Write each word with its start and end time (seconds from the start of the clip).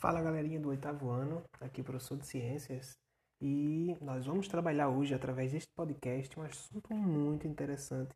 Fala 0.00 0.22
galerinha 0.22 0.58
do 0.58 0.70
oitavo 0.70 1.10
ano, 1.10 1.44
aqui 1.60 1.82
professor 1.82 2.16
de 2.16 2.26
ciências 2.26 2.98
e 3.38 3.94
nós 4.00 4.24
vamos 4.24 4.48
trabalhar 4.48 4.88
hoje 4.88 5.14
através 5.14 5.52
deste 5.52 5.70
podcast 5.74 6.40
um 6.40 6.42
assunto 6.42 6.94
muito 6.94 7.46
interessante, 7.46 8.08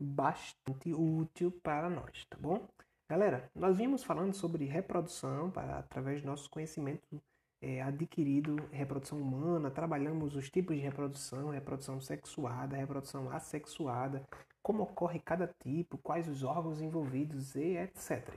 bastante 0.00 0.92
útil 0.92 1.52
para 1.62 1.88
nós, 1.88 2.24
tá 2.28 2.36
bom? 2.40 2.66
Galera, 3.08 3.48
nós 3.54 3.78
vimos 3.78 4.02
falando 4.02 4.34
sobre 4.34 4.64
reprodução 4.64 5.48
para, 5.48 5.78
através 5.78 6.20
do 6.20 6.26
nosso 6.26 6.50
conhecimento 6.50 7.22
é, 7.60 7.80
adquirido, 7.80 8.56
reprodução 8.72 9.20
humana, 9.20 9.70
trabalhamos 9.70 10.34
os 10.34 10.50
tipos 10.50 10.74
de 10.74 10.82
reprodução, 10.82 11.50
reprodução 11.50 12.00
sexuada, 12.00 12.76
reprodução 12.76 13.30
assexuada, 13.30 14.24
como 14.60 14.82
ocorre 14.82 15.20
cada 15.20 15.46
tipo, 15.62 15.98
quais 15.98 16.26
os 16.26 16.42
órgãos 16.42 16.82
envolvidos 16.82 17.54
e 17.54 17.76
etc. 17.76 18.28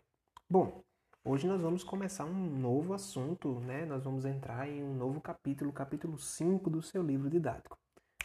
Bom, 0.47 0.83
Hoje 1.27 1.47
nós 1.47 1.59
vamos 1.59 1.83
começar 1.83 2.23
um 2.23 2.55
novo 2.55 2.93
assunto, 2.93 3.59
né? 3.61 3.83
Nós 3.83 4.03
vamos 4.03 4.25
entrar 4.25 4.69
em 4.69 4.83
um 4.83 4.93
novo 4.93 5.19
capítulo, 5.19 5.73
capítulo 5.73 6.19
5 6.19 6.69
do 6.69 6.83
seu 6.83 7.01
livro 7.01 7.31
didático. 7.31 7.75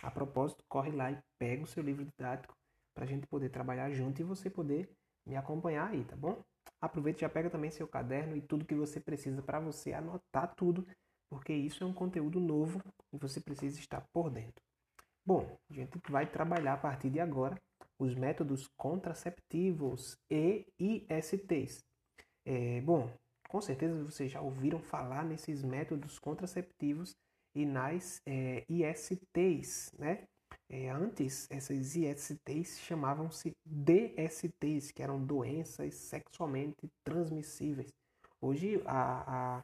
A 0.02 0.10
propósito, 0.10 0.62
corre 0.68 0.90
lá 0.90 1.10
e 1.10 1.18
pega 1.38 1.64
o 1.64 1.66
seu 1.66 1.82
livro 1.82 2.04
didático 2.04 2.54
para 2.94 3.04
a 3.04 3.06
gente 3.06 3.26
poder 3.26 3.48
trabalhar 3.48 3.90
junto 3.90 4.20
e 4.20 4.22
você 4.22 4.50
poder 4.50 4.92
me 5.26 5.34
acompanhar 5.34 5.88
aí, 5.88 6.04
tá 6.04 6.14
bom? 6.14 6.44
Aproveite 6.78 7.20
e 7.20 7.22
já 7.22 7.30
pega 7.30 7.48
também 7.48 7.70
seu 7.70 7.88
caderno 7.88 8.36
e 8.36 8.42
tudo 8.42 8.66
que 8.66 8.74
você 8.74 9.00
precisa 9.00 9.40
para 9.40 9.58
você 9.58 9.94
anotar 9.94 10.54
tudo, 10.54 10.86
porque 11.30 11.54
isso 11.54 11.82
é 11.82 11.86
um 11.86 11.94
conteúdo 11.94 12.38
novo 12.38 12.82
e 13.14 13.16
você 13.16 13.40
precisa 13.40 13.80
estar 13.80 14.04
por 14.12 14.28
dentro. 14.28 14.62
Bom, 15.24 15.58
a 15.70 15.72
gente 15.72 15.98
vai 16.10 16.26
trabalhar 16.26 16.74
a 16.74 16.76
partir 16.76 17.08
de 17.08 17.18
agora 17.18 17.58
os 17.98 18.14
métodos 18.14 18.68
contraceptivos 18.76 20.18
e 20.30 20.66
ISTs. 20.78 21.88
É, 22.44 22.80
bom, 22.80 23.10
com 23.48 23.60
certeza 23.60 24.02
vocês 24.04 24.30
já 24.30 24.40
ouviram 24.40 24.80
falar 24.80 25.24
nesses 25.24 25.62
métodos 25.62 26.18
contraceptivos 26.18 27.16
e 27.54 27.66
nas 27.66 28.20
é, 28.26 28.64
ISTs, 28.68 29.92
né? 29.98 30.24
É, 30.68 30.88
antes, 30.88 31.48
essas 31.50 31.96
ISTs 31.96 32.78
chamavam-se 32.80 33.52
DSTs, 33.64 34.92
que 34.92 35.02
eram 35.02 35.24
doenças 35.24 35.94
sexualmente 35.94 36.88
transmissíveis. 37.04 37.92
Hoje, 38.40 38.80
a, 38.86 39.62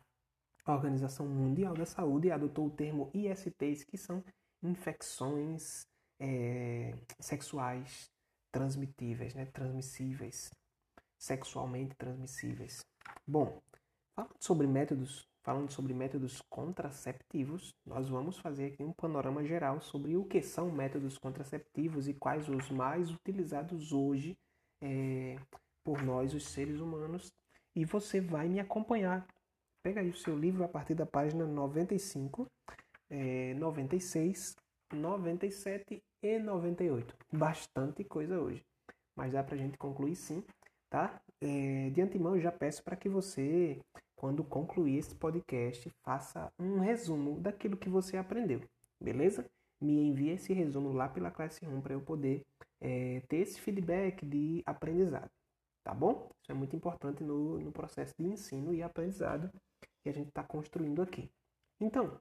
a 0.64 0.73
Organização 0.73 1.27
Mundial 1.27 1.75
da 1.75 1.86
Saúde 1.86 2.31
adotou 2.31 2.67
o 2.67 2.70
termo 2.70 3.08
ISTs, 3.14 3.84
que 3.84 3.97
são 3.97 4.23
infecções 4.62 5.86
é, 6.20 6.92
sexuais 7.20 8.11
transmitíveis, 8.51 9.34
né? 9.34 9.47
transmissíveis 9.47 10.51
sexualmente 11.27 11.95
transmissíveis. 11.97 12.87
Bom, 13.27 13.61
falando 14.15 14.37
sobre 14.39 14.67
métodos, 14.67 15.29
falando 15.43 15.71
sobre 15.73 15.93
métodos 15.93 16.41
contraceptivos, 16.49 17.75
nós 17.85 18.09
vamos 18.09 18.39
fazer 18.39 18.67
aqui 18.67 18.85
um 18.85 18.93
panorama 18.93 19.45
geral 19.45 19.81
sobre 19.81 20.17
o 20.17 20.25
que 20.25 20.41
são 20.41 20.71
métodos 20.71 21.19
contraceptivos 21.19 22.07
e 22.07 22.15
quais 22.15 22.49
os 22.49 22.71
mais 22.71 23.11
utilizados 23.11 23.93
hoje 23.93 24.39
é, 24.81 25.37
por 25.83 26.03
nós, 26.03 26.33
os 26.33 26.47
seres 26.47 26.81
humanos. 26.81 27.33
E 27.75 27.85
você 27.85 28.21
vai 28.21 28.49
me 28.49 28.61
acompanhar. 28.61 29.27
Pega 29.83 30.01
aí 30.01 30.09
o 30.09 30.17
seu 30.17 30.39
livro 30.39 30.65
a 30.65 30.69
partir 30.69 30.95
da 30.95 31.07
página 31.07 31.45
95, 31.45 32.49
é, 33.11 33.55
96, 33.55 34.57
97 34.93 36.03
e 36.23 36.39
98. 36.39 37.17
Bastante 37.33 38.05
coisa 38.05 38.41
hoje. 38.41 38.65
Mas 39.15 39.33
dá 39.33 39.43
pra 39.43 39.57
gente 39.57 39.77
concluir 39.79 40.15
sim 40.15 40.45
tá? 40.89 41.20
É, 41.41 41.91
de 41.91 42.01
antemão, 42.01 42.39
já 42.41 42.51
peço 42.53 42.83
para 42.83 42.97
que 42.97 43.09
você, 43.09 43.81
quando 44.15 44.45
concluir 44.45 44.98
esse 44.98 45.15
podcast, 45.15 45.91
faça 46.03 46.53
um 46.59 46.79
resumo 46.81 47.41
daquilo 47.41 47.77
que 47.77 47.89
você 47.89 48.17
aprendeu, 48.17 48.61
beleza? 49.01 49.48
Me 49.81 50.09
envie 50.09 50.31
esse 50.31 50.53
resumo 50.53 50.92
lá 50.92 51.08
pela 51.08 51.30
Classroom 51.30 51.80
para 51.80 51.95
eu 51.95 52.01
poder 52.01 52.42
é, 52.80 53.20
ter 53.29 53.39
esse 53.39 53.61
feedback 53.61 54.24
de 54.24 54.63
aprendizado, 54.64 55.30
tá 55.85 55.92
bom? 55.92 56.30
Isso 56.41 56.52
é 56.52 56.55
muito 56.55 56.74
importante 56.74 57.23
no, 57.23 57.58
no 57.58 57.73
processo 57.73 58.14
de 58.18 58.27
ensino 58.27 58.73
e 58.73 58.83
aprendizado 58.83 59.51
que 60.03 60.08
a 60.08 60.13
gente 60.13 60.29
está 60.29 60.42
construindo 60.42 61.03
aqui. 61.03 61.30
Então, 61.80 62.18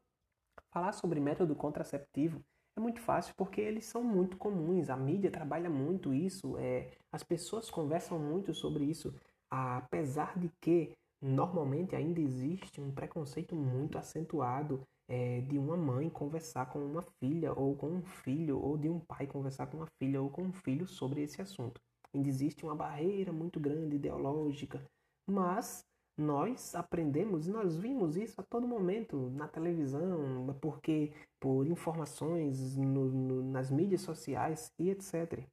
falar 0.72 0.92
sobre 0.92 1.20
método 1.20 1.56
contraceptivo 1.56 2.44
é 2.76 2.80
muito 2.80 3.00
fácil 3.00 3.34
porque 3.36 3.62
eles 3.62 3.86
são 3.86 4.04
muito 4.04 4.38
comuns. 4.38 4.90
A 4.90 4.98
mídia 4.98 5.32
trabalha 5.32 5.70
muito 5.70 6.14
isso, 6.14 6.58
é, 6.58 6.92
as 7.12 7.24
pessoas 7.24 7.70
conversam 7.70 8.20
muito 8.20 8.54
sobre 8.54 8.84
isso, 8.84 9.14
apesar 9.50 10.38
de 10.38 10.50
que 10.62 10.94
normalmente 11.22 11.96
ainda 11.96 12.20
existe 12.20 12.82
um 12.82 12.92
preconceito 12.92 13.56
muito 13.56 13.98
acentuado 13.98 14.82
é, 15.08 15.42
de 15.42 15.58
uma 15.58 15.78
mãe 15.78 16.10
conversar 16.10 16.66
com 16.68 16.80
uma 16.80 17.02
filha 17.02 17.54
ou 17.54 17.76
com 17.76 17.88
um 17.88 18.04
filho, 18.04 18.60
ou 18.60 18.78
de 18.78 18.90
um 18.90 19.00
pai 19.00 19.26
conversar 19.28 19.68
com 19.68 19.78
uma 19.78 19.88
filha 19.98 20.22
ou 20.22 20.30
com 20.30 20.44
um 20.44 20.54
filho 20.54 20.88
sobre 20.88 21.22
esse 21.22 21.42
assunto. 21.42 21.80
Ainda 22.14 22.28
existe 22.28 22.64
uma 22.64 22.76
barreira 22.76 23.32
muito 23.32 23.60
grande 23.60 23.96
ideológica, 23.96 24.84
mas 25.30 25.86
nós 26.18 26.74
aprendemos 26.76 27.48
e 27.48 27.52
nós 27.52 27.76
vimos 27.76 28.16
isso 28.16 28.40
a 28.40 28.44
todo 28.44 28.68
momento 28.68 29.30
na 29.32 29.48
televisão, 29.48 30.56
porque 30.62 31.12
por 31.40 31.68
informações 31.68 32.78
no, 32.78 33.06
no, 33.06 33.44
nas 33.44 33.70
mídias 33.70 34.02
sociais 34.02 34.72
e 34.80 34.90
etc. 34.90 35.44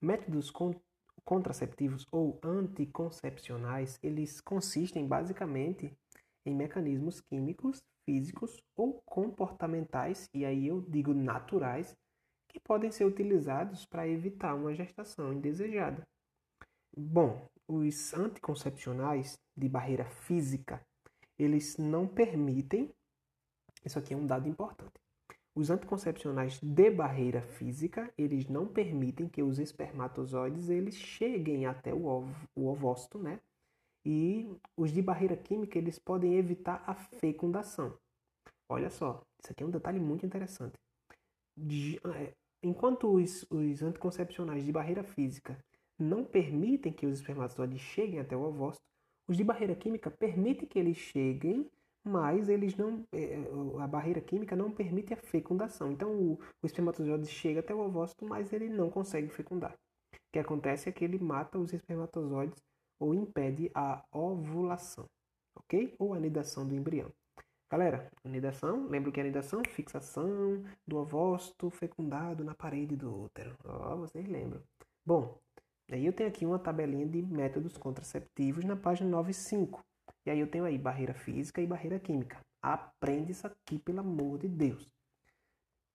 Métodos 0.00 0.50
con 0.50 0.74
contraceptivos 1.22 2.06
ou 2.10 2.40
anticoncepcionais, 2.42 3.98
eles 4.02 4.40
consistem 4.40 5.06
basicamente 5.06 5.94
em 6.46 6.54
mecanismos 6.54 7.20
químicos, 7.20 7.84
físicos 8.04 8.56
ou 8.74 9.02
comportamentais, 9.04 10.28
e 10.34 10.44
aí 10.44 10.66
eu 10.66 10.80
digo 10.80 11.14
naturais, 11.14 11.94
que 12.48 12.58
podem 12.58 12.90
ser 12.90 13.04
utilizados 13.04 13.86
para 13.86 14.08
evitar 14.08 14.54
uma 14.54 14.74
gestação 14.74 15.32
indesejada. 15.32 16.02
Bom, 16.96 17.48
os 17.70 18.12
anticoncepcionais 18.14 19.38
de 19.56 19.68
barreira 19.68 20.04
física, 20.04 20.84
eles 21.38 21.76
não 21.78 22.06
permitem, 22.06 22.90
isso 23.84 23.96
aqui 23.96 24.12
é 24.12 24.16
um 24.16 24.26
dado 24.26 24.48
importante, 24.48 25.00
os 25.54 25.70
anticoncepcionais 25.70 26.58
de 26.60 26.90
barreira 26.90 27.42
física, 27.42 28.12
eles 28.18 28.48
não 28.48 28.66
permitem 28.66 29.28
que 29.28 29.42
os 29.42 29.60
espermatozoides 29.60 30.68
eles 30.68 30.96
cheguem 30.96 31.66
até 31.66 31.94
o, 31.94 32.06
ovo, 32.06 32.48
o 32.56 32.66
ovócito, 32.66 33.18
né? 33.18 33.40
E 34.04 34.48
os 34.76 34.90
de 34.90 35.02
barreira 35.02 35.36
química, 35.36 35.78
eles 35.78 35.98
podem 35.98 36.36
evitar 36.36 36.82
a 36.86 36.94
fecundação. 36.94 37.96
Olha 38.68 38.90
só, 38.90 39.22
isso 39.42 39.52
aqui 39.52 39.62
é 39.62 39.66
um 39.66 39.70
detalhe 39.70 40.00
muito 40.00 40.24
interessante. 40.24 40.78
De, 41.56 42.00
é, 42.16 42.32
enquanto 42.62 43.12
os, 43.14 43.44
os 43.50 43.82
anticoncepcionais 43.82 44.64
de 44.64 44.72
barreira 44.72 45.04
física 45.04 45.62
não 46.02 46.24
permitem 46.24 46.92
que 46.92 47.06
os 47.06 47.18
espermatozoides 47.18 47.80
cheguem 47.80 48.20
até 48.20 48.36
o 48.36 48.42
ovócito. 48.42 48.84
Os 49.28 49.36
de 49.36 49.44
barreira 49.44 49.74
química 49.74 50.10
permitem 50.10 50.66
que 50.66 50.78
eles 50.78 50.96
cheguem, 50.96 51.70
mas 52.04 52.48
eles 52.48 52.74
não, 52.76 53.04
é, 53.12 53.36
a 53.78 53.86
barreira 53.86 54.20
química 54.20 54.56
não 54.56 54.70
permite 54.70 55.12
a 55.12 55.16
fecundação. 55.16 55.92
Então 55.92 56.10
o, 56.12 56.38
o 56.62 56.66
espermatozoide 56.66 57.26
chega 57.26 57.60
até 57.60 57.74
o 57.74 57.80
ovócito, 57.80 58.24
mas 58.24 58.52
ele 58.52 58.68
não 58.68 58.90
consegue 58.90 59.28
fecundar. 59.28 59.72
O 59.72 60.32
que 60.32 60.38
acontece 60.38 60.88
é 60.88 60.92
que 60.92 61.04
ele 61.04 61.18
mata 61.18 61.58
os 61.58 61.72
espermatozoides 61.72 62.62
ou 62.98 63.14
impede 63.14 63.70
a 63.74 64.04
ovulação, 64.12 65.06
ok? 65.56 65.94
Ou 65.98 66.12
a 66.12 66.16
anidação 66.16 66.66
do 66.66 66.74
embrião. 66.74 67.10
Galera, 67.70 68.10
anidação, 68.24 68.88
lembra 68.88 69.12
que 69.12 69.20
é 69.20 69.22
anidação? 69.22 69.62
Fixação 69.64 70.62
do 70.84 70.96
ovócito 70.96 71.70
fecundado 71.70 72.42
na 72.42 72.54
parede 72.54 72.96
do 72.96 73.24
útero. 73.24 73.56
Oh, 73.64 73.96
vocês 73.98 74.26
lembram. 74.26 74.60
Bom, 75.06 75.38
Aí 75.92 76.06
eu 76.06 76.12
tenho 76.12 76.28
aqui 76.28 76.46
uma 76.46 76.58
tabelinha 76.58 77.06
de 77.06 77.20
métodos 77.20 77.76
contraceptivos 77.76 78.64
na 78.64 78.76
página 78.76 79.10
95. 79.10 79.84
E 80.24 80.30
aí 80.30 80.38
eu 80.38 80.46
tenho 80.46 80.64
aí 80.64 80.78
barreira 80.78 81.14
física 81.14 81.60
e 81.60 81.66
barreira 81.66 81.98
química. 81.98 82.38
Aprende 82.62 83.32
isso 83.32 83.46
aqui, 83.46 83.78
pelo 83.78 84.00
amor 84.00 84.38
de 84.38 84.48
Deus. 84.48 84.88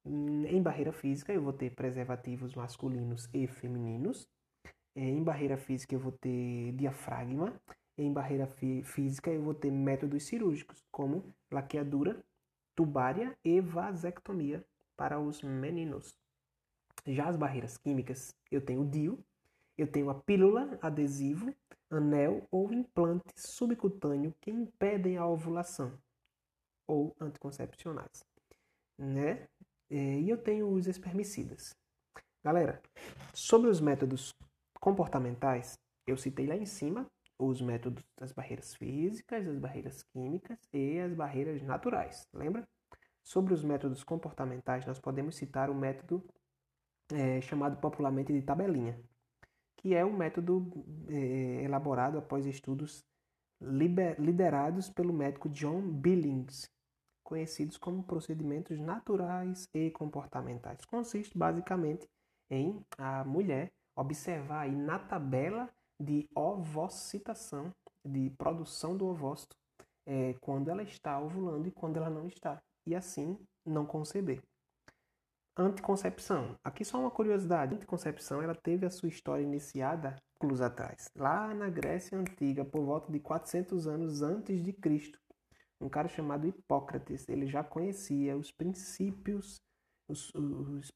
Em 0.05 0.61
barreira 0.61 0.91
física 0.91 1.33
eu 1.33 1.41
vou 1.41 1.53
ter 1.53 1.73
preservativos 1.73 2.53
masculinos 2.53 3.29
e 3.33 3.47
femininos. 3.47 4.27
Em 4.95 5.23
barreira 5.23 5.57
física 5.57 5.95
eu 5.95 5.99
vou 5.99 6.11
ter 6.11 6.73
diafragma. 6.73 7.53
Em 7.97 8.11
barreira 8.11 8.47
física 8.83 9.31
eu 9.31 9.41
vou 9.41 9.53
ter 9.53 9.71
métodos 9.71 10.23
cirúrgicos, 10.23 10.83
como 10.91 11.33
laqueadura, 11.51 12.21
tubária 12.75 13.37
e 13.43 13.61
vasectomia 13.61 14.63
para 14.97 15.19
os 15.19 15.41
meninos. 15.41 16.13
Já 17.07 17.27
as 17.27 17.37
barreiras 17.37 17.77
químicas, 17.77 18.35
eu 18.51 18.59
tenho 18.59 18.85
DIU, 18.85 19.23
eu 19.77 19.87
tenho 19.87 20.09
a 20.09 20.15
pílula, 20.15 20.77
adesivo, 20.81 21.53
anel 21.89 22.47
ou 22.51 22.71
implante 22.73 23.33
subcutâneo 23.35 24.33
que 24.41 24.51
impedem 24.51 25.17
a 25.17 25.27
ovulação 25.27 25.97
ou 26.87 27.15
anticoncepcionais, 27.19 28.23
né? 28.97 29.47
É, 29.89 30.19
e 30.19 30.29
eu 30.29 30.37
tenho 30.37 30.67
os 30.67 30.87
espermicidas. 30.87 31.75
Galera, 32.43 32.81
sobre 33.33 33.69
os 33.69 33.79
métodos 33.79 34.33
comportamentais, 34.79 35.77
eu 36.07 36.17
citei 36.17 36.47
lá 36.47 36.55
em 36.55 36.65
cima 36.65 37.05
os 37.37 37.61
métodos 37.61 38.03
das 38.17 38.31
barreiras 38.31 38.73
físicas, 38.75 39.47
as 39.47 39.59
barreiras 39.59 40.03
químicas 40.03 40.57
e 40.71 40.99
as 40.99 41.13
barreiras 41.13 41.61
naturais. 41.63 42.27
Lembra? 42.33 42.67
Sobre 43.23 43.53
os 43.53 43.63
métodos 43.63 44.03
comportamentais, 44.03 44.85
nós 44.85 44.99
podemos 44.99 45.35
citar 45.35 45.69
o 45.69 45.75
método 45.75 46.23
é, 47.11 47.41
chamado 47.41 47.77
popularmente 47.77 48.31
de 48.31 48.41
tabelinha, 48.41 48.99
que 49.85 49.93
é 49.93 50.03
um 50.03 50.17
método 50.17 50.83
é, 51.07 51.63
elaborado 51.63 52.17
após 52.17 52.47
estudos 52.47 53.05
liber, 53.61 54.19
liderados 54.19 54.89
pelo 54.89 55.13
médico 55.13 55.47
John 55.47 55.79
Billings, 55.79 56.67
conhecidos 57.23 57.77
como 57.77 58.01
procedimentos 58.01 58.79
naturais 58.79 59.69
e 59.75 59.91
comportamentais. 59.91 60.83
Consiste 60.85 61.37
basicamente 61.37 62.09
em 62.49 62.83
a 62.97 63.23
mulher 63.25 63.71
observar 63.95 64.61
aí 64.61 64.75
na 64.75 64.97
tabela 64.97 65.69
de 65.99 66.27
ovocitação, 66.33 67.71
de 68.03 68.31
produção 68.39 68.97
do 68.97 69.05
ovócito, 69.05 69.55
é, 70.03 70.33
quando 70.41 70.71
ela 70.71 70.81
está 70.81 71.19
ovulando 71.19 71.67
e 71.67 71.71
quando 71.71 71.97
ela 71.97 72.09
não 72.09 72.25
está, 72.25 72.59
e 72.87 72.95
assim 72.95 73.37
não 73.63 73.85
conceber. 73.85 74.41
Anticoncepção. 75.57 76.57
Aqui 76.63 76.83
só 76.83 76.99
uma 76.99 77.09
curiosidade. 77.09 77.73
A 77.73 77.77
anticoncepção 77.77 78.41
ela 78.41 78.53
teve 78.53 78.85
a 78.85 78.89
sua 78.89 79.07
história 79.07 79.43
iniciada 79.43 80.17
séculos 80.33 80.59
atrás, 80.59 81.09
lá 81.15 81.53
na 81.53 81.69
Grécia 81.69 82.17
Antiga, 82.17 82.65
por 82.65 82.83
volta 82.83 83.09
de 83.09 83.19
400 83.21 83.87
anos 83.87 84.21
antes 84.21 84.61
de 84.61 84.73
Cristo. 84.73 85.17
Um 85.79 85.87
cara 85.87 86.09
chamado 86.09 86.45
Hipócrates, 86.45 87.27
ele 87.29 87.47
já 87.47 87.63
conhecia 87.63 88.35
os 88.35 88.51
princípios, 88.51 89.61
os, 90.09 90.29
os 90.35 90.91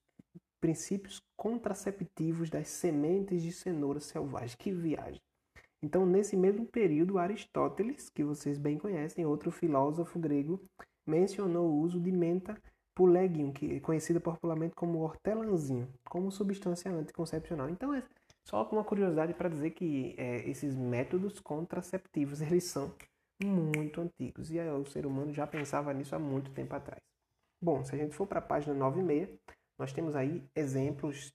princípios 0.59 1.21
contraceptivos 1.37 2.49
das 2.49 2.67
sementes 2.67 3.41
de 3.41 3.53
cenoura 3.53 4.01
selvagem. 4.01 4.57
Que 4.57 4.71
viagem! 4.71 5.21
Então, 5.81 6.05
nesse 6.05 6.35
mesmo 6.35 6.65
período, 6.65 7.17
Aristóteles, 7.17 8.09
que 8.09 8.25
vocês 8.25 8.57
bem 8.57 8.77
conhecem, 8.77 9.25
outro 9.25 9.51
filósofo 9.51 10.19
grego, 10.19 10.61
mencionou 11.07 11.69
o 11.69 11.79
uso 11.79 11.99
de 11.99 12.11
menta 12.11 12.61
pulegium, 12.99 13.53
que 13.53 13.77
é 13.77 13.79
conhecida 13.79 14.19
popularmente 14.19 14.75
como 14.75 14.99
hortelãzinho, 14.99 15.87
como 16.03 16.29
substância 16.29 16.91
anticoncepcional. 16.91 17.69
Então, 17.69 17.93
é 17.93 18.03
só 18.45 18.67
uma 18.73 18.83
curiosidade 18.83 19.33
para 19.33 19.47
dizer 19.47 19.69
que 19.69 20.13
é, 20.17 20.49
esses 20.49 20.75
métodos 20.75 21.39
contraceptivos, 21.39 22.41
eles 22.43 22.65
são 22.65 22.93
muito 23.41 24.01
antigos 24.01 24.51
e 24.51 24.59
o 24.59 24.85
ser 24.85 25.05
humano 25.05 25.33
já 25.33 25.47
pensava 25.47 25.93
nisso 25.93 26.13
há 26.13 26.19
muito 26.19 26.51
tempo 26.51 26.75
atrás. 26.75 27.01
Bom, 27.63 27.85
se 27.85 27.95
a 27.95 27.97
gente 27.97 28.13
for 28.13 28.27
para 28.27 28.39
a 28.39 28.41
página 28.41 28.73
9 28.73 28.99
e 28.99 29.03
meia, 29.03 29.39
nós 29.77 29.93
temos 29.93 30.13
aí 30.13 30.43
exemplos 30.53 31.31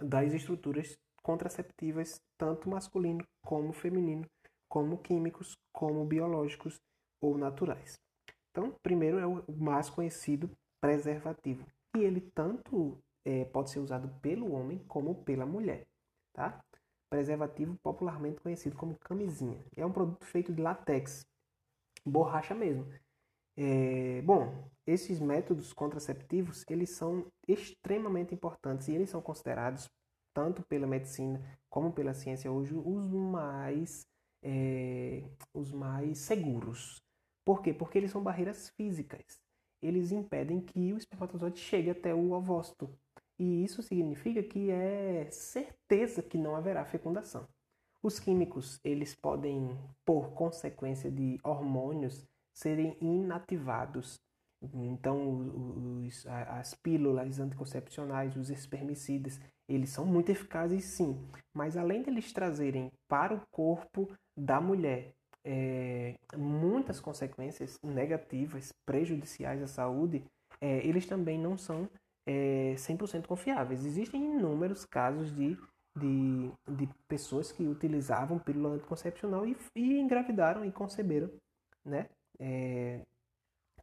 das 0.00 0.32
estruturas 0.32 0.96
contraceptivas, 1.22 2.18
tanto 2.38 2.70
masculino 2.70 3.22
como 3.44 3.74
feminino, 3.74 4.24
como 4.70 4.96
químicos, 4.96 5.54
como 5.70 6.06
biológicos 6.06 6.80
ou 7.20 7.36
naturais. 7.36 8.00
Então, 8.50 8.74
primeiro 8.82 9.18
é 9.18 9.26
o 9.26 9.44
mais 9.58 9.90
conhecido 9.90 10.50
preservativo, 10.80 11.66
e 11.96 12.00
ele 12.00 12.20
tanto 12.20 12.98
é, 13.24 13.44
pode 13.46 13.70
ser 13.70 13.80
usado 13.80 14.08
pelo 14.20 14.52
homem 14.52 14.78
como 14.86 15.14
pela 15.24 15.46
mulher, 15.46 15.86
tá? 16.32 16.62
Preservativo 17.10 17.76
popularmente 17.82 18.40
conhecido 18.40 18.76
como 18.76 18.98
camisinha. 18.98 19.64
É 19.76 19.84
um 19.84 19.92
produto 19.92 20.24
feito 20.24 20.52
de 20.52 20.60
látex, 20.60 21.26
borracha 22.04 22.54
mesmo, 22.54 22.86
é, 23.60 24.22
bom, 24.22 24.70
esses 24.86 25.18
métodos 25.18 25.72
contraceptivos 25.72 26.64
eles 26.68 26.90
são 26.90 27.26
extremamente 27.46 28.32
importantes 28.32 28.86
e 28.86 28.92
eles 28.92 29.10
são 29.10 29.20
considerados 29.20 29.90
tanto 30.32 30.62
pela 30.62 30.86
medicina 30.86 31.42
como 31.68 31.92
pela 31.92 32.14
ciência 32.14 32.52
hoje 32.52 32.72
os 32.72 33.10
mais 33.10 34.06
é, 34.44 35.24
os 35.52 35.72
mais 35.72 36.18
seguros. 36.18 37.02
Por 37.44 37.60
quê? 37.60 37.74
Porque 37.74 37.98
eles 37.98 38.12
são 38.12 38.22
barreiras 38.22 38.68
físicas. 38.76 39.40
Eles 39.82 40.12
impedem 40.12 40.60
que 40.60 40.92
o 40.92 40.98
espermatozoide 40.98 41.60
chegue 41.60 41.90
até 41.90 42.14
o 42.14 42.32
ovócito. 42.32 42.90
E 43.38 43.62
isso 43.64 43.82
significa 43.82 44.42
que 44.42 44.70
é 44.70 45.28
certeza 45.30 46.22
que 46.22 46.36
não 46.36 46.56
haverá 46.56 46.84
fecundação. 46.84 47.46
Os 48.02 48.18
químicos, 48.18 48.80
eles 48.84 49.14
podem, 49.14 49.76
por 50.04 50.30
consequência 50.32 51.10
de 51.10 51.38
hormônios, 51.42 52.26
serem 52.52 52.96
inativados. 53.00 54.20
Então, 54.74 56.02
os, 56.04 56.26
as 56.26 56.74
pílulas 56.74 57.38
anticoncepcionais, 57.38 58.36
os 58.36 58.50
espermicidas, 58.50 59.40
eles 59.68 59.90
são 59.90 60.04
muito 60.04 60.30
eficazes 60.30 60.84
sim, 60.84 61.16
mas 61.54 61.76
além 61.76 62.02
de 62.02 62.10
eles 62.10 62.32
trazerem 62.32 62.90
para 63.06 63.34
o 63.34 63.46
corpo 63.52 64.08
da 64.36 64.60
mulher 64.60 65.14
é, 65.50 66.14
muitas 66.36 67.00
consequências 67.00 67.78
negativas, 67.82 68.70
prejudiciais 68.84 69.62
à 69.62 69.66
saúde, 69.66 70.22
é, 70.60 70.86
eles 70.86 71.06
também 71.06 71.38
não 71.38 71.56
são 71.56 71.88
é, 72.26 72.74
100% 72.76 73.26
confiáveis. 73.26 73.86
Existem 73.86 74.22
inúmeros 74.22 74.84
casos 74.84 75.34
de, 75.34 75.56
de, 75.96 76.52
de 76.76 76.86
pessoas 77.08 77.50
que 77.50 77.66
utilizavam 77.66 78.38
pílula 78.38 78.74
anticoncepcional 78.74 79.46
e, 79.46 79.56
e 79.74 79.98
engravidaram 79.98 80.66
e 80.66 80.70
conceberam, 80.70 81.30
né? 81.82 82.10
é, 82.38 83.00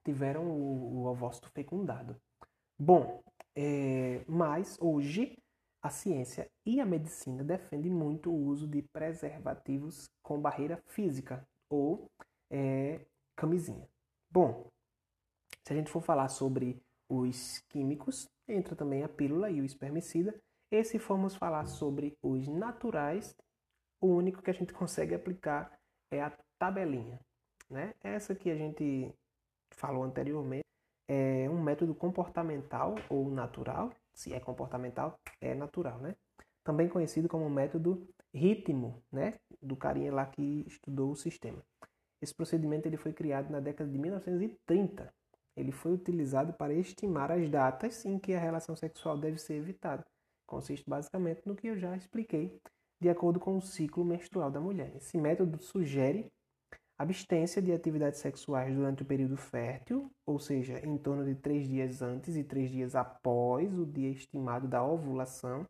tiveram 0.03 0.43
o, 0.47 1.01
o 1.01 1.05
ovócito 1.07 1.49
fecundado. 1.49 2.15
Bom, 2.77 3.23
é, 3.55 4.23
mas 4.27 4.77
hoje 4.79 5.35
a 5.81 5.89
ciência 5.89 6.47
e 6.63 6.79
a 6.79 6.85
medicina 6.85 7.43
defendem 7.43 7.91
muito 7.91 8.29
o 8.29 8.45
uso 8.45 8.67
de 8.67 8.83
preservativos 8.93 10.05
com 10.21 10.39
barreira 10.39 10.77
física 10.87 11.43
ou 11.69 12.09
é, 12.49 12.99
camisinha. 13.35 13.87
Bom, 14.29 14.69
se 15.63 15.73
a 15.73 15.75
gente 15.75 15.89
for 15.89 16.01
falar 16.01 16.27
sobre 16.29 16.81
os 17.09 17.59
químicos, 17.69 18.27
entra 18.47 18.75
também 18.75 19.03
a 19.03 19.09
pílula 19.09 19.49
e 19.49 19.61
o 19.61 19.65
espermicida. 19.65 20.35
E 20.71 20.83
se 20.83 20.99
formos 20.99 21.35
falar 21.35 21.67
sobre 21.67 22.17
os 22.21 22.47
naturais, 22.47 23.35
o 24.01 24.07
único 24.07 24.41
que 24.41 24.49
a 24.49 24.53
gente 24.53 24.73
consegue 24.73 25.15
aplicar 25.15 25.77
é 26.11 26.21
a 26.21 26.31
tabelinha. 26.59 27.19
Né? 27.69 27.93
Essa 28.03 28.35
que 28.35 28.49
a 28.49 28.55
gente 28.55 29.13
falou 29.71 30.03
anteriormente 30.03 30.65
é 31.07 31.49
um 31.49 31.61
método 31.61 31.93
comportamental 31.93 32.95
ou 33.09 33.29
natural, 33.29 33.91
se 34.13 34.33
é 34.33 34.39
comportamental, 34.39 35.19
é 35.39 35.53
natural, 35.53 35.99
né? 35.99 36.15
Também 36.63 36.89
conhecido 36.89 37.29
como 37.29 37.49
método 37.49 38.07
ritmo, 38.35 39.01
né? 39.11 39.33
Do 39.61 39.75
carinha 39.75 40.13
lá 40.13 40.25
que 40.25 40.65
estudou 40.67 41.11
o 41.11 41.15
sistema. 41.15 41.63
Esse 42.21 42.33
procedimento 42.33 42.87
ele 42.87 42.97
foi 42.97 43.13
criado 43.13 43.49
na 43.49 43.59
década 43.59 43.89
de 43.89 43.97
1930. 43.97 45.13
Ele 45.55 45.71
foi 45.71 45.93
utilizado 45.93 46.53
para 46.53 46.73
estimar 46.73 47.31
as 47.31 47.49
datas 47.49 48.05
em 48.05 48.19
que 48.19 48.33
a 48.33 48.39
relação 48.39 48.75
sexual 48.75 49.17
deve 49.17 49.37
ser 49.37 49.55
evitada. 49.55 50.05
Consiste 50.45 50.87
basicamente 50.87 51.41
no 51.45 51.55
que 51.55 51.67
eu 51.67 51.77
já 51.77 51.95
expliquei, 51.95 52.59
de 53.01 53.09
acordo 53.09 53.39
com 53.39 53.57
o 53.57 53.61
ciclo 53.61 54.03
menstrual 54.03 54.51
da 54.51 54.59
mulher. 54.59 54.95
Esse 54.95 55.17
método 55.17 55.61
sugere 55.61 56.31
abstência 56.97 57.61
de 57.61 57.71
atividades 57.71 58.19
sexuais 58.19 58.73
durante 58.73 59.03
o 59.03 59.05
período 59.05 59.37
fértil, 59.37 60.11
ou 60.25 60.39
seja, 60.39 60.79
em 60.85 60.97
torno 60.97 61.25
de 61.25 61.35
três 61.35 61.67
dias 61.67 62.01
antes 62.01 62.35
e 62.35 62.43
três 62.43 62.69
dias 62.69 62.95
após 62.95 63.77
o 63.77 63.85
dia 63.85 64.09
estimado 64.09 64.67
da 64.67 64.83
ovulação, 64.83 65.65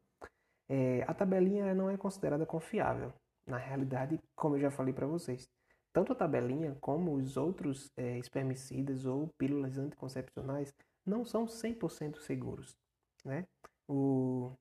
é, 0.70 1.04
a 1.08 1.14
tabelinha 1.14 1.74
não 1.74 1.90
é 1.90 1.98
considerada 1.98 2.46
confiável. 2.46 3.14
Na 3.48 3.58
realidade, 3.58 4.20
como 4.36 4.56
eu 4.56 4.60
já 4.60 4.72
falei 4.72 4.94
para 4.94 5.06
vocês, 5.06 5.48
tanto 5.94 6.12
a 6.12 6.16
tabelinha 6.16 6.76
como 6.82 7.14
os 7.16 7.38
outros 7.38 7.92
é, 7.96 8.18
espermicidas 8.18 9.06
ou 9.06 9.30
pílulas 9.38 9.78
anticoncepcionais 9.78 10.74
não 11.06 11.24
são 11.24 11.46
100% 11.46 12.18
seguros. 12.20 12.76
Né? 13.24 13.46
O 13.88 14.52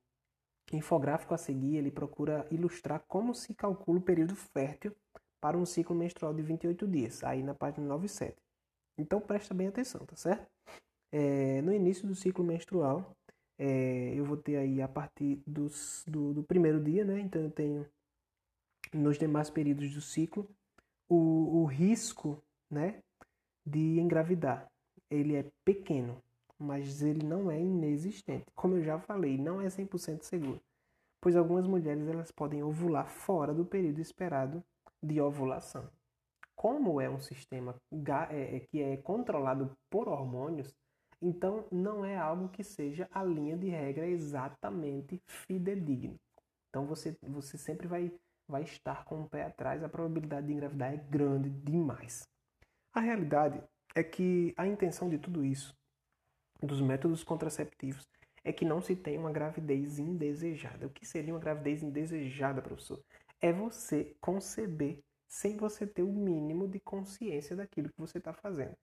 infográfico 0.73 1.35
a 1.35 1.39
seguir 1.39 1.77
ele 1.77 1.91
procura 1.91 2.47
ilustrar 2.51 3.03
como 3.09 3.35
se 3.35 3.55
calcula 3.55 3.99
o 3.99 4.03
período 4.03 4.35
fértil 4.35 4.95
para 5.41 5.59
um 5.59 5.67
ciclo 5.67 5.95
menstrual 5.95 6.33
de 6.33 6.43
28 6.43 6.87
dias, 6.87 7.25
aí 7.25 7.43
na 7.43 7.55
página 7.55 7.87
97. 7.87 8.37
Então 8.97 9.21
presta 9.21 9.53
bem 9.53 9.69
atenção, 9.69 10.05
tá 10.07 10.17
certo? 10.17 10.47
É, 11.13 11.61
no 11.63 11.73
início 11.73 12.07
do 12.07 12.15
ciclo 12.15 12.45
menstrual, 12.45 13.15
é, 13.59 14.13
eu 14.15 14.25
vou 14.25 14.37
ter 14.37 14.57
aí 14.57 14.83
a 14.83 14.89
partir 14.89 15.43
dos, 15.47 16.05
do, 16.07 16.35
do, 16.35 16.43
primeiro 16.43 16.83
dia, 16.83 17.05
né? 17.05 17.21
Então 17.21 17.43
eu 17.43 17.51
tenho 17.51 17.87
nos 18.93 19.19
demais 19.19 19.51
períodos 19.51 19.93
do 19.95 20.01
ciclo 20.01 20.49
o, 21.09 21.63
o 21.63 21.65
risco, 21.65 22.43
né, 22.71 23.03
de 23.65 23.99
engravidar. 24.01 24.71
Ele 25.11 25.37
é 25.37 25.51
pequeno, 25.65 26.23
mas 26.59 27.03
ele 27.03 27.25
não 27.25 27.51
é 27.51 27.61
inexistente. 27.61 28.47
Como 28.55 28.77
eu 28.77 28.83
já 28.83 28.99
falei, 28.99 29.39
não 29.39 29.61
é 29.61 29.67
100% 29.67 30.23
seguro, 30.23 30.61
pois 31.21 31.37
algumas 31.37 31.67
mulheres 31.67 32.09
elas 32.09 32.31
podem 32.31 32.63
ovular 32.63 33.09
fora 33.09 33.53
do 33.53 33.65
período 33.65 34.01
esperado 34.01 34.63
de 35.03 35.21
ovulação. 35.21 35.89
Como 36.57 37.01
é 37.01 37.11
um 37.11 37.21
sistema 37.21 37.75
é, 38.31 38.57
é, 38.57 38.61
que 38.61 38.81
é 38.81 38.97
controlado 38.97 39.77
por 39.91 40.09
hormônios, 40.09 40.75
então 41.25 41.67
não 41.73 42.05
é 42.05 42.17
algo 42.19 42.51
que 42.51 42.63
seja 42.63 43.09
a 43.11 43.25
linha 43.25 43.57
de 43.57 43.69
regra 43.69 44.07
exatamente 44.07 45.19
fidedigno. 45.27 46.21
Então 46.69 46.85
você, 46.85 47.17
você 47.23 47.57
sempre 47.57 47.87
vai, 47.87 48.13
vai 48.47 48.63
estar 48.63 49.07
com 49.07 49.23
o 49.23 49.29
pé 49.29 49.45
atrás, 49.45 49.83
a 49.83 49.89
probabilidade 49.89 50.47
de 50.47 50.53
engravidar 50.53 50.93
é 50.93 50.97
grande 50.99 51.49
demais. 51.49 52.29
A 52.93 53.01
realidade 53.01 53.63
é 53.95 54.03
que 54.03 54.53
a 54.55 54.67
intenção 54.67 55.09
de 55.09 55.17
tudo 55.17 55.43
isso, 55.43 55.75
dos 56.63 56.83
métodos 56.83 57.25
contraceptivos, 57.25 58.07
é 58.45 58.53
que 58.53 58.67
não 58.67 58.83
se 58.83 58.95
tenha 58.95 59.19
uma 59.19 59.33
gravidez 59.33 59.99
indesejada. 59.99 60.87
O 60.87 60.91
que 60.91 61.07
seria 61.07 61.33
uma 61.33 61.41
gravidez 61.41 61.83
indesejada, 61.83 62.61
professor? 62.61 63.03
É 63.41 63.51
você 63.51 64.15
conceber 64.21 65.03
sem 65.27 65.57
você 65.57 65.87
ter 65.87 66.03
o 66.03 66.13
mínimo 66.13 66.69
de 66.69 66.79
consciência 66.81 67.57
daquilo 67.57 67.89
que 67.89 67.99
você 67.99 68.19
está 68.19 68.35
fazendo. 68.35 68.77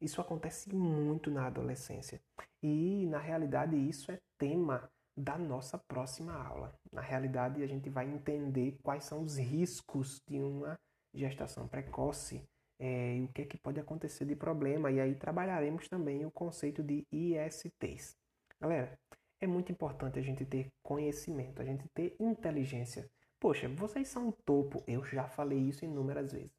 Isso 0.00 0.20
acontece 0.20 0.74
muito 0.74 1.30
na 1.30 1.46
adolescência. 1.46 2.20
E, 2.62 3.06
na 3.06 3.18
realidade, 3.18 3.76
isso 3.76 4.12
é 4.12 4.18
tema 4.38 4.88
da 5.16 5.36
nossa 5.36 5.76
próxima 5.76 6.32
aula. 6.32 6.72
Na 6.92 7.00
realidade, 7.00 7.62
a 7.62 7.66
gente 7.66 7.90
vai 7.90 8.08
entender 8.08 8.78
quais 8.82 9.04
são 9.04 9.22
os 9.22 9.36
riscos 9.36 10.22
de 10.28 10.38
uma 10.38 10.78
gestação 11.12 11.66
precoce 11.66 12.42
é, 12.78 13.16
e 13.16 13.24
o 13.24 13.28
que, 13.28 13.42
é 13.42 13.44
que 13.44 13.58
pode 13.58 13.80
acontecer 13.80 14.24
de 14.24 14.36
problema. 14.36 14.90
E 14.90 15.00
aí 15.00 15.14
trabalharemos 15.16 15.88
também 15.88 16.24
o 16.24 16.30
conceito 16.30 16.82
de 16.82 17.04
ISTs. 17.10 18.16
Galera, 18.60 18.96
é 19.40 19.46
muito 19.46 19.72
importante 19.72 20.18
a 20.18 20.22
gente 20.22 20.44
ter 20.44 20.68
conhecimento, 20.82 21.60
a 21.60 21.64
gente 21.64 21.88
ter 21.88 22.14
inteligência. 22.20 23.08
Poxa, 23.40 23.68
vocês 23.68 24.08
são 24.08 24.28
o 24.28 24.32
topo, 24.44 24.82
eu 24.86 25.04
já 25.04 25.28
falei 25.28 25.58
isso 25.58 25.84
inúmeras 25.84 26.32
vezes. 26.32 26.57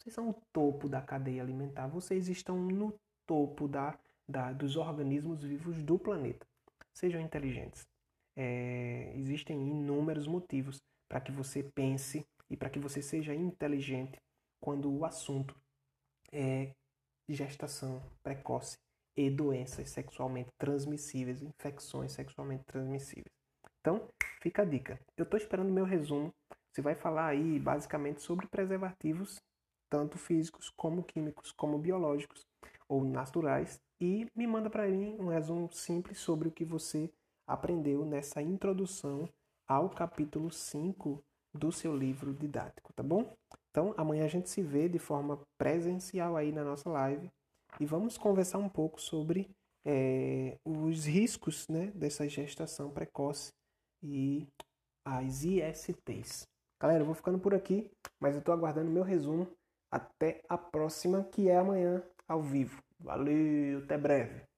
Vocês 0.00 0.14
são 0.14 0.30
o 0.30 0.34
topo 0.50 0.88
da 0.88 1.02
cadeia 1.02 1.42
alimentar, 1.42 1.86
vocês 1.86 2.28
estão 2.28 2.56
no 2.58 2.98
topo 3.26 3.68
da, 3.68 3.98
da, 4.26 4.50
dos 4.50 4.76
organismos 4.76 5.42
vivos 5.42 5.82
do 5.82 5.98
planeta. 5.98 6.46
Sejam 6.94 7.20
inteligentes. 7.20 7.86
É, 8.34 9.12
existem 9.14 9.58
inúmeros 9.68 10.26
motivos 10.26 10.78
para 11.06 11.20
que 11.20 11.30
você 11.30 11.62
pense 11.62 12.24
e 12.48 12.56
para 12.56 12.70
que 12.70 12.78
você 12.78 13.02
seja 13.02 13.34
inteligente 13.34 14.18
quando 14.58 14.90
o 14.90 15.04
assunto 15.04 15.54
é 16.32 16.72
gestação 17.28 18.02
precoce 18.22 18.78
e 19.14 19.28
doenças 19.28 19.90
sexualmente 19.90 20.48
transmissíveis, 20.58 21.42
infecções 21.42 22.12
sexualmente 22.12 22.64
transmissíveis. 22.64 23.32
Então, 23.80 24.08
fica 24.40 24.62
a 24.62 24.64
dica. 24.64 24.98
Eu 25.14 25.24
estou 25.24 25.38
esperando 25.38 25.70
meu 25.70 25.84
resumo. 25.84 26.32
Você 26.72 26.80
vai 26.80 26.94
falar 26.94 27.26
aí 27.26 27.58
basicamente 27.58 28.22
sobre 28.22 28.46
preservativos 28.46 29.38
tanto 29.90 30.16
físicos 30.16 30.70
como 30.70 31.02
químicos, 31.02 31.52
como 31.52 31.78
biológicos 31.78 32.46
ou 32.88 33.04
naturais, 33.04 33.80
e 34.00 34.26
me 34.34 34.46
manda 34.46 34.70
para 34.70 34.88
mim 34.88 35.16
um 35.18 35.28
resumo 35.28 35.68
simples 35.72 36.18
sobre 36.18 36.48
o 36.48 36.52
que 36.52 36.64
você 36.64 37.10
aprendeu 37.46 38.04
nessa 38.04 38.40
introdução 38.40 39.28
ao 39.68 39.90
capítulo 39.90 40.50
5 40.50 41.22
do 41.52 41.72
seu 41.72 41.96
livro 41.96 42.32
didático, 42.32 42.92
tá 42.92 43.02
bom? 43.02 43.34
Então, 43.70 43.92
amanhã 43.96 44.24
a 44.24 44.28
gente 44.28 44.48
se 44.48 44.62
vê 44.62 44.88
de 44.88 44.98
forma 44.98 45.40
presencial 45.58 46.36
aí 46.36 46.52
na 46.52 46.64
nossa 46.64 46.88
live 46.88 47.30
e 47.78 47.84
vamos 47.84 48.16
conversar 48.16 48.58
um 48.58 48.68
pouco 48.68 49.00
sobre 49.00 49.50
é, 49.84 50.56
os 50.64 51.04
riscos 51.06 51.68
né, 51.68 51.86
dessa 51.94 52.28
gestação 52.28 52.90
precoce 52.90 53.52
e 54.02 54.46
as 55.04 55.44
ISTs. 55.44 56.46
Galera, 56.80 57.02
eu 57.02 57.06
vou 57.06 57.14
ficando 57.14 57.38
por 57.38 57.54
aqui, 57.54 57.90
mas 58.18 58.34
eu 58.34 58.40
estou 58.40 58.54
aguardando 58.54 58.90
meu 58.90 59.02
resumo 59.02 59.46
até 59.90 60.42
a 60.48 60.56
próxima, 60.56 61.24
que 61.24 61.48
é 61.48 61.56
amanhã 61.56 62.02
ao 62.28 62.42
vivo. 62.42 62.82
Valeu, 63.00 63.78
até 63.78 63.96
breve. 63.98 64.49